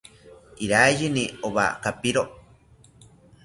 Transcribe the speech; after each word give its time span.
Iraiyini 0.65 1.23
owa 1.47 1.67
kapiro 1.83 2.23